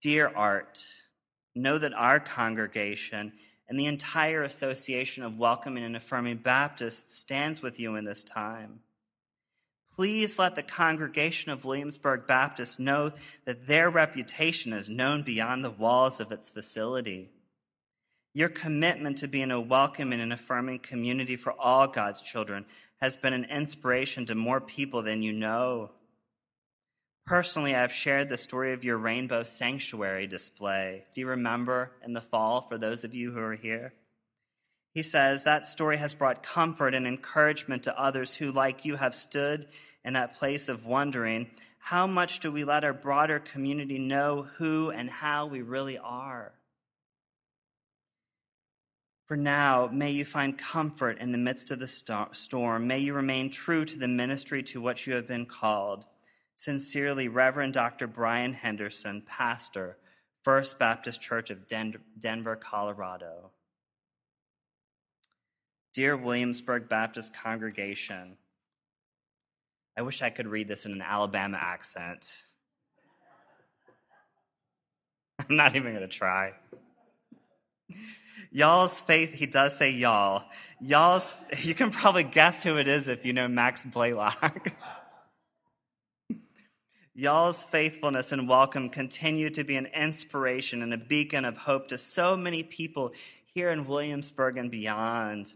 Dear 0.00 0.32
Art, 0.34 0.82
know 1.54 1.78
that 1.78 1.94
our 1.94 2.20
congregation 2.20 3.32
and 3.68 3.78
the 3.78 3.86
entire 3.86 4.42
Association 4.42 5.22
of 5.22 5.38
Welcoming 5.38 5.84
and 5.84 5.96
Affirming 5.96 6.38
Baptists 6.38 7.14
stands 7.14 7.62
with 7.62 7.78
you 7.78 7.94
in 7.96 8.04
this 8.04 8.24
time. 8.24 8.80
Please 9.94 10.38
let 10.38 10.54
the 10.54 10.62
congregation 10.62 11.52
of 11.52 11.64
Williamsburg 11.64 12.26
Baptist 12.26 12.80
know 12.80 13.12
that 13.44 13.66
their 13.66 13.90
reputation 13.90 14.72
is 14.72 14.88
known 14.88 15.22
beyond 15.22 15.64
the 15.64 15.70
walls 15.70 16.20
of 16.20 16.32
its 16.32 16.50
facility. 16.50 17.28
Your 18.32 18.48
commitment 18.48 19.18
to 19.18 19.28
being 19.28 19.50
a 19.50 19.60
welcoming 19.60 20.20
and 20.20 20.32
affirming 20.32 20.78
community 20.78 21.36
for 21.36 21.52
all 21.52 21.86
God's 21.86 22.22
children 22.22 22.64
has 23.00 23.16
been 23.16 23.32
an 23.32 23.44
inspiration 23.44 24.26
to 24.26 24.34
more 24.34 24.60
people 24.60 25.02
than 25.02 25.22
you 25.22 25.32
know. 25.32 25.90
Personally, 27.26 27.74
I've 27.74 27.92
shared 27.92 28.28
the 28.28 28.36
story 28.36 28.72
of 28.72 28.82
your 28.82 28.98
Rainbow 28.98 29.44
Sanctuary 29.44 30.26
display. 30.26 31.04
Do 31.14 31.20
you 31.20 31.28
remember 31.28 31.92
in 32.04 32.12
the 32.12 32.20
fall 32.20 32.60
for 32.60 32.76
those 32.76 33.04
of 33.04 33.14
you 33.14 33.32
who 33.32 33.40
are 33.40 33.54
here? 33.54 33.94
He 34.92 35.02
says 35.02 35.44
that 35.44 35.66
story 35.66 35.98
has 35.98 36.14
brought 36.14 36.42
comfort 36.42 36.94
and 36.94 37.06
encouragement 37.06 37.84
to 37.84 38.00
others 38.00 38.34
who, 38.34 38.50
like 38.50 38.84
you, 38.84 38.96
have 38.96 39.14
stood 39.14 39.68
in 40.04 40.14
that 40.14 40.36
place 40.36 40.68
of 40.68 40.86
wondering 40.86 41.50
how 41.78 42.06
much 42.06 42.40
do 42.40 42.50
we 42.50 42.64
let 42.64 42.84
our 42.84 42.92
broader 42.92 43.38
community 43.38 43.98
know 43.98 44.48
who 44.56 44.90
and 44.90 45.08
how 45.08 45.46
we 45.46 45.62
really 45.62 45.98
are? 45.98 46.52
For 49.26 49.36
now, 49.36 49.88
may 49.92 50.10
you 50.10 50.24
find 50.24 50.58
comfort 50.58 51.18
in 51.18 51.30
the 51.30 51.38
midst 51.38 51.70
of 51.70 51.78
the 51.78 51.86
storm. 51.86 52.88
May 52.88 52.98
you 52.98 53.14
remain 53.14 53.50
true 53.50 53.84
to 53.84 53.98
the 53.98 54.08
ministry 54.08 54.64
to 54.64 54.80
which 54.80 55.06
you 55.06 55.14
have 55.14 55.28
been 55.28 55.46
called. 55.46 56.04
Sincerely, 56.60 57.26
Reverend 57.26 57.72
Dr. 57.72 58.06
Brian 58.06 58.52
Henderson, 58.52 59.22
pastor, 59.26 59.96
First 60.44 60.78
Baptist 60.78 61.22
Church 61.22 61.48
of 61.48 61.66
Denver, 61.66 62.56
Colorado. 62.56 63.52
Dear 65.94 66.18
Williamsburg 66.18 66.86
Baptist 66.86 67.32
congregation, 67.32 68.36
I 69.96 70.02
wish 70.02 70.20
I 70.20 70.28
could 70.28 70.46
read 70.46 70.68
this 70.68 70.84
in 70.84 70.92
an 70.92 71.00
Alabama 71.00 71.56
accent. 71.58 72.42
I'm 75.38 75.56
not 75.56 75.74
even 75.76 75.94
going 75.94 76.06
to 76.06 76.08
try. 76.08 76.52
Y'all's 78.52 79.00
faith, 79.00 79.32
he 79.32 79.46
does 79.46 79.78
say 79.78 79.92
y'all. 79.92 80.44
Y'all's, 80.78 81.38
you 81.62 81.74
can 81.74 81.88
probably 81.90 82.24
guess 82.24 82.62
who 82.62 82.76
it 82.76 82.86
is 82.86 83.08
if 83.08 83.24
you 83.24 83.32
know 83.32 83.48
Max 83.48 83.82
Blaylock. 83.82 84.74
Y'all's 87.12 87.64
faithfulness 87.64 88.30
and 88.30 88.48
welcome 88.48 88.88
continue 88.88 89.50
to 89.50 89.64
be 89.64 89.74
an 89.74 89.86
inspiration 89.86 90.80
and 90.80 90.94
a 90.94 90.96
beacon 90.96 91.44
of 91.44 91.56
hope 91.56 91.88
to 91.88 91.98
so 91.98 92.36
many 92.36 92.62
people 92.62 93.12
here 93.52 93.68
in 93.68 93.84
Williamsburg 93.84 94.56
and 94.56 94.70
beyond. 94.70 95.52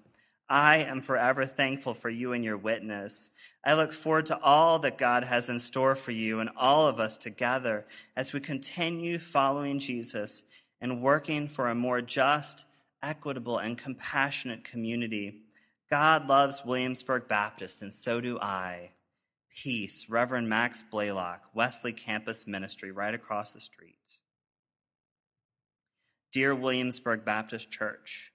I 0.49 0.79
am 0.79 1.01
forever 1.01 1.47
thankful 1.47 1.95
for 1.95 2.11
you 2.11 2.33
and 2.33 2.43
your 2.45 2.57
witness. 2.57 3.31
I 3.65 3.75
look 3.75 3.93
forward 3.93 4.27
to 4.27 4.41
all 4.43 4.81
that 4.81 4.99
God 4.99 5.23
has 5.23 5.49
in 5.49 5.61
store 5.61 5.95
for 5.95 6.11
you 6.11 6.41
and 6.41 6.51
all 6.57 6.89
of 6.89 6.99
us 6.99 7.17
together 7.17 7.87
as 8.17 8.33
we 8.33 8.41
continue 8.41 9.21
following 9.21 9.79
Jesus 9.79 10.43
and 10.81 11.01
working 11.01 11.47
for 11.47 11.69
a 11.69 11.75
more 11.75 12.03
just, 12.03 12.67
equitable, 13.01 13.59
and 13.59 13.79
compassionate 13.79 14.65
community. 14.65 15.37
God 15.89 16.27
loves 16.27 16.65
Williamsburg 16.65 17.29
Baptist, 17.29 17.81
and 17.81 17.93
so 17.93 18.21
do 18.21 18.41
I. 18.41 18.91
Peace, 19.55 20.09
Reverend 20.09 20.49
Max 20.49 20.83
Blaylock, 20.83 21.45
Wesley 21.55 21.93
Campus 21.93 22.47
Ministry, 22.47 22.91
right 22.91 23.15
across 23.15 23.53
the 23.53 23.61
street. 23.61 23.95
Dear 26.33 26.55
Williamsburg 26.55 27.25
Baptist 27.25 27.71
Church, 27.71 28.33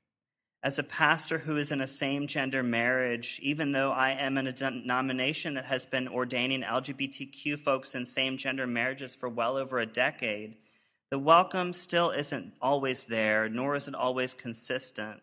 as 0.63 0.79
a 0.79 0.83
pastor 0.83 1.39
who 1.39 1.57
is 1.57 1.71
in 1.71 1.81
a 1.81 1.88
same 1.88 2.27
gender 2.27 2.63
marriage, 2.63 3.39
even 3.41 3.71
though 3.71 3.91
I 3.91 4.11
am 4.11 4.38
in 4.38 4.47
a 4.47 4.51
denomination 4.51 5.53
that 5.53 5.65
has 5.65 5.85
been 5.85 6.07
ordaining 6.07 6.61
LGBTQ 6.61 7.59
folks 7.59 7.95
in 7.95 8.05
same 8.05 8.38
gender 8.38 8.67
marriages 8.67 9.15
for 9.15 9.29
well 9.29 9.57
over 9.57 9.79
a 9.79 9.85
decade, 9.85 10.55
the 11.11 11.19
welcome 11.19 11.73
still 11.73 12.11
isn't 12.11 12.53
always 12.61 13.05
there, 13.05 13.49
nor 13.49 13.75
is 13.75 13.88
it 13.88 13.95
always 13.95 14.33
consistent. 14.33 15.21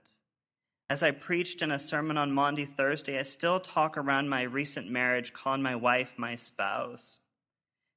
As 0.88 1.02
I 1.02 1.11
preached 1.11 1.62
in 1.62 1.73
a 1.73 1.81
sermon 1.81 2.16
on 2.16 2.31
Maundy 2.31 2.64
Thursday, 2.64 3.19
I 3.19 3.23
still 3.23 3.59
talk 3.59 3.99
around 3.99 4.28
my 4.28 4.43
recent 4.43 4.88
marriage, 4.88 5.33
calling 5.33 5.62
my 5.62 5.75
wife 5.75 6.14
my 6.16 6.37
spouse. 6.37 7.19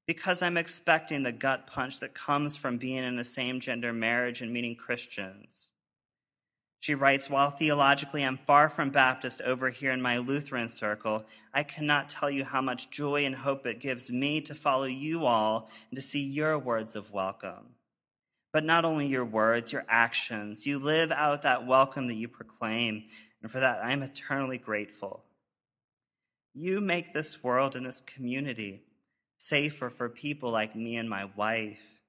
Because 0.07 0.41
I'm 0.41 0.57
expecting 0.57 1.21
the 1.21 1.31
gut 1.31 1.67
punch 1.67 1.99
that 1.99 2.15
comes 2.15 2.57
from 2.57 2.77
being 2.77 3.03
in 3.03 3.19
a 3.19 3.23
same 3.23 3.59
gender 3.59 3.93
marriage 3.93 4.41
and 4.41 4.51
meeting 4.51 4.75
Christians. 4.75 5.69
She 6.79 6.95
writes, 6.95 7.29
While 7.29 7.51
theologically 7.51 8.23
I'm 8.25 8.39
far 8.47 8.69
from 8.69 8.89
Baptist 8.89 9.43
over 9.43 9.69
here 9.69 9.91
in 9.91 10.01
my 10.01 10.17
Lutheran 10.17 10.69
circle, 10.69 11.25
I 11.53 11.61
cannot 11.61 12.09
tell 12.09 12.31
you 12.31 12.43
how 12.43 12.61
much 12.61 12.89
joy 12.89 13.23
and 13.23 13.35
hope 13.35 13.67
it 13.67 13.79
gives 13.79 14.09
me 14.09 14.41
to 14.41 14.55
follow 14.55 14.85
you 14.85 15.25
all 15.25 15.69
and 15.91 15.97
to 15.97 16.01
see 16.01 16.23
your 16.23 16.57
words 16.57 16.95
of 16.95 17.11
welcome 17.11 17.75
but 18.51 18.63
not 18.63 18.85
only 18.85 19.07
your 19.07 19.25
words, 19.25 19.71
your 19.71 19.85
actions. 19.87 20.65
You 20.65 20.79
live 20.79 21.11
out 21.11 21.43
that 21.43 21.67
welcome 21.67 22.07
that 22.07 22.15
you 22.15 22.27
proclaim. 22.27 23.03
And 23.41 23.51
for 23.51 23.59
that, 23.59 23.83
I 23.83 23.91
am 23.91 24.01
eternally 24.01 24.57
grateful. 24.57 25.23
You 26.53 26.81
make 26.81 27.13
this 27.13 27.43
world 27.43 27.75
and 27.75 27.85
this 27.85 28.01
community 28.01 28.81
safer 29.37 29.89
for 29.89 30.09
people 30.09 30.51
like 30.51 30.75
me 30.75 30.97
and 30.97 31.09
my 31.09 31.29
wife, 31.35 32.01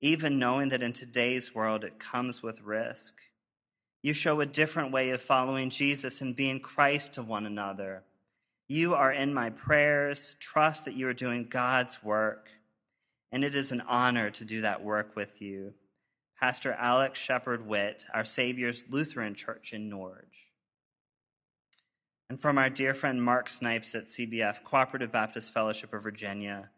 even 0.00 0.38
knowing 0.38 0.70
that 0.70 0.82
in 0.82 0.92
today's 0.92 1.54
world 1.54 1.84
it 1.84 1.98
comes 1.98 2.42
with 2.42 2.62
risk. 2.62 3.20
You 4.02 4.12
show 4.12 4.40
a 4.40 4.46
different 4.46 4.90
way 4.90 5.10
of 5.10 5.20
following 5.20 5.70
Jesus 5.70 6.20
and 6.20 6.34
being 6.34 6.58
Christ 6.58 7.14
to 7.14 7.22
one 7.22 7.46
another. 7.46 8.02
You 8.66 8.94
are 8.94 9.12
in 9.12 9.32
my 9.32 9.50
prayers. 9.50 10.34
Trust 10.40 10.86
that 10.86 10.94
you 10.94 11.06
are 11.06 11.14
doing 11.14 11.46
God's 11.48 12.02
work 12.02 12.48
and 13.32 13.42
it 13.42 13.54
is 13.54 13.72
an 13.72 13.80
honor 13.88 14.30
to 14.30 14.44
do 14.44 14.60
that 14.60 14.84
work 14.84 15.16
with 15.16 15.42
you. 15.42 15.72
Pastor 16.38 16.72
Alex 16.72 17.18
Shepherd 17.18 17.66
Witt, 17.66 18.06
our 18.12 18.24
Savior's 18.24 18.84
Lutheran 18.88 19.34
Church 19.34 19.72
in 19.72 19.88
Norge. 19.88 20.50
And 22.28 22.40
from 22.40 22.58
our 22.58 22.70
dear 22.70 22.94
friend 22.94 23.22
Mark 23.22 23.48
Snipes 23.48 23.94
at 23.94 24.04
CBF, 24.04 24.62
Cooperative 24.62 25.10
Baptist 25.10 25.52
Fellowship 25.52 25.92
of 25.92 26.02
Virginia. 26.02 26.70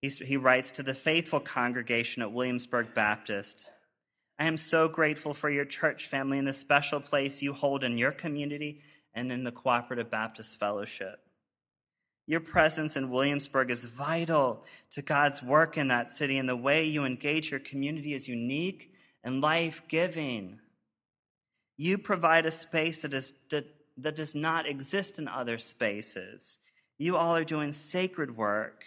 He 0.00 0.36
writes 0.36 0.70
to 0.72 0.82
the 0.82 0.94
faithful 0.94 1.40
congregation 1.40 2.22
at 2.22 2.32
Williamsburg 2.32 2.94
Baptist 2.94 3.70
I 4.40 4.46
am 4.46 4.56
so 4.56 4.88
grateful 4.88 5.34
for 5.34 5.50
your 5.50 5.66
church 5.66 6.06
family 6.06 6.38
and 6.38 6.48
the 6.48 6.54
special 6.54 6.98
place 6.98 7.42
you 7.42 7.52
hold 7.52 7.84
in 7.84 7.98
your 7.98 8.10
community 8.10 8.80
and 9.12 9.30
in 9.30 9.44
the 9.44 9.52
Cooperative 9.52 10.10
Baptist 10.10 10.58
Fellowship. 10.58 11.20
Your 12.30 12.38
presence 12.38 12.96
in 12.96 13.10
Williamsburg 13.10 13.72
is 13.72 13.82
vital 13.82 14.62
to 14.92 15.02
God's 15.02 15.42
work 15.42 15.76
in 15.76 15.88
that 15.88 16.08
city, 16.08 16.38
and 16.38 16.48
the 16.48 16.54
way 16.54 16.84
you 16.84 17.04
engage 17.04 17.50
your 17.50 17.58
community 17.58 18.14
is 18.14 18.28
unique 18.28 18.94
and 19.24 19.40
life 19.40 19.82
giving. 19.88 20.60
You 21.76 21.98
provide 21.98 22.46
a 22.46 22.52
space 22.52 23.02
that, 23.02 23.14
is, 23.14 23.34
that, 23.50 23.66
that 23.96 24.14
does 24.14 24.36
not 24.36 24.68
exist 24.68 25.18
in 25.18 25.26
other 25.26 25.58
spaces. 25.58 26.60
You 26.98 27.16
all 27.16 27.34
are 27.34 27.42
doing 27.42 27.72
sacred 27.72 28.36
work. 28.36 28.84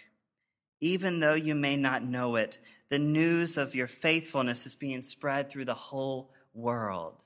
Even 0.80 1.20
though 1.20 1.34
you 1.34 1.54
may 1.54 1.76
not 1.76 2.02
know 2.02 2.36
it, 2.36 2.58
the 2.88 2.98
news 2.98 3.58
of 3.58 3.74
your 3.74 3.88
faithfulness 3.88 4.64
is 4.64 4.74
being 4.74 5.02
spread 5.02 5.50
through 5.50 5.66
the 5.66 5.74
whole 5.74 6.30
world. 6.54 7.24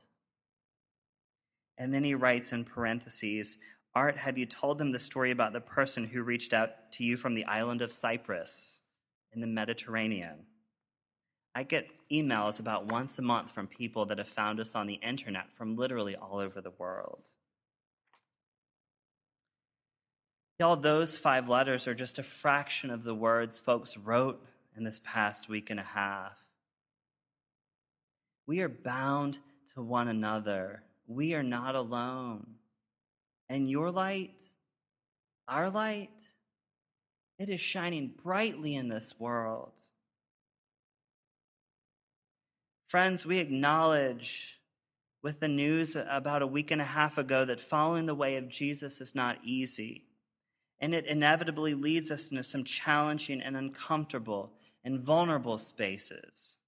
And 1.78 1.94
then 1.94 2.02
he 2.02 2.16
writes 2.16 2.52
in 2.52 2.64
parentheses, 2.64 3.56
Art, 3.94 4.18
have 4.18 4.38
you 4.38 4.46
told 4.46 4.78
them 4.78 4.92
the 4.92 4.98
story 4.98 5.30
about 5.30 5.52
the 5.52 5.60
person 5.60 6.04
who 6.04 6.22
reached 6.22 6.52
out 6.52 6.92
to 6.92 7.04
you 7.04 7.16
from 7.16 7.34
the 7.34 7.44
island 7.44 7.82
of 7.82 7.92
Cyprus 7.92 8.80
in 9.32 9.40
the 9.40 9.46
Mediterranean? 9.46 10.46
I 11.54 11.64
get 11.64 11.90
emails 12.12 12.60
about 12.60 12.86
once 12.86 13.18
a 13.18 13.22
month 13.22 13.50
from 13.50 13.66
people 13.66 14.06
that 14.06 14.18
have 14.18 14.28
found 14.28 14.60
us 14.60 14.74
on 14.74 14.86
the 14.86 14.94
internet 14.94 15.52
from 15.52 15.76
literally 15.76 16.14
all 16.14 16.38
over 16.38 16.60
the 16.60 16.70
world. 16.70 17.30
Y'all, 20.60 20.76
those 20.76 21.16
five 21.16 21.48
letters 21.48 21.86
are 21.86 21.94
just 21.94 22.18
a 22.18 22.22
fraction 22.22 22.90
of 22.90 23.04
the 23.04 23.14
words 23.14 23.60
folks 23.60 23.96
wrote 23.96 24.44
in 24.76 24.84
this 24.84 25.00
past 25.04 25.48
week 25.48 25.70
and 25.70 25.80
a 25.80 25.84
half. 25.84 26.36
We 28.46 28.60
are 28.60 28.68
bound 28.68 29.38
to 29.74 29.82
one 29.82 30.08
another. 30.08 30.82
We 31.06 31.34
are 31.34 31.42
not 31.42 31.74
alone. 31.74 32.54
And 33.48 33.68
your 33.68 33.90
light, 33.90 34.40
our 35.46 35.70
light, 35.70 36.10
it 37.38 37.48
is 37.48 37.60
shining 37.60 38.12
brightly 38.22 38.74
in 38.74 38.88
this 38.88 39.18
world. 39.18 39.72
Friends, 42.88 43.24
we 43.24 43.38
acknowledge 43.38 44.58
with 45.22 45.40
the 45.40 45.48
news 45.48 45.96
about 45.96 46.42
a 46.42 46.46
week 46.46 46.70
and 46.70 46.80
a 46.80 46.86
half 46.86 47.18
ago 47.18 47.44
that 47.44 47.60
following 47.60 48.06
the 48.06 48.14
way 48.14 48.36
of 48.36 48.48
Jesus 48.48 49.00
is 49.00 49.14
not 49.14 49.38
easy. 49.44 50.04
And 50.80 50.94
it 50.94 51.06
inevitably 51.06 51.74
leads 51.74 52.10
us 52.10 52.30
into 52.30 52.42
some 52.42 52.64
challenging 52.64 53.40
and 53.40 53.56
uncomfortable 53.56 54.52
and 54.84 55.00
vulnerable 55.00 55.58
spaces. 55.58 56.58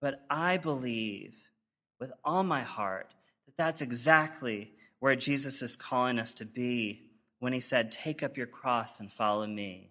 But 0.00 0.24
I 0.30 0.56
believe 0.56 1.34
with 1.98 2.12
all 2.24 2.44
my 2.44 2.62
heart 2.62 3.12
that 3.46 3.56
that's 3.56 3.82
exactly 3.82 4.72
where 5.00 5.16
Jesus 5.16 5.62
is 5.62 5.76
calling 5.76 6.18
us 6.18 6.34
to 6.34 6.44
be 6.44 7.10
when 7.38 7.52
he 7.52 7.60
said, 7.60 7.92
Take 7.92 8.22
up 8.22 8.36
your 8.36 8.46
cross 8.46 9.00
and 9.00 9.10
follow 9.10 9.46
me. 9.46 9.90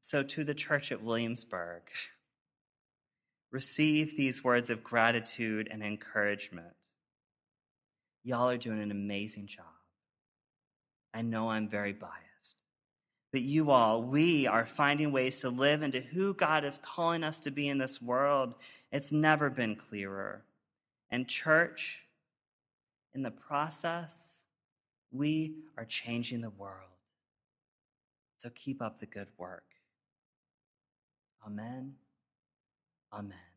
So, 0.00 0.22
to 0.22 0.44
the 0.44 0.54
church 0.54 0.90
at 0.90 1.02
Williamsburg, 1.02 1.82
receive 3.50 4.16
these 4.16 4.42
words 4.42 4.68
of 4.68 4.82
gratitude 4.82 5.68
and 5.70 5.82
encouragement. 5.82 6.74
Y'all 8.24 8.48
are 8.48 8.56
doing 8.56 8.80
an 8.80 8.90
amazing 8.90 9.46
job. 9.46 9.66
I 11.14 11.22
know 11.22 11.50
I'm 11.50 11.68
very 11.68 11.92
biased. 11.92 12.62
But 13.32 13.42
you 13.42 13.70
all, 13.70 14.02
we 14.02 14.46
are 14.46 14.66
finding 14.66 15.10
ways 15.12 15.40
to 15.40 15.48
live 15.48 15.82
into 15.82 16.00
who 16.00 16.34
God 16.34 16.64
is 16.64 16.78
calling 16.78 17.24
us 17.24 17.40
to 17.40 17.50
be 17.50 17.68
in 17.68 17.78
this 17.78 18.00
world. 18.00 18.54
It's 18.90 19.10
never 19.12 19.48
been 19.48 19.74
clearer. 19.74 20.42
And, 21.12 21.28
church, 21.28 22.02
in 23.14 23.22
the 23.22 23.30
process, 23.30 24.44
we 25.12 25.56
are 25.76 25.84
changing 25.84 26.40
the 26.40 26.50
world. 26.50 26.88
So 28.38 28.48
keep 28.54 28.80
up 28.80 28.98
the 28.98 29.06
good 29.06 29.28
work. 29.36 29.66
Amen. 31.46 31.94
Amen. 33.12 33.51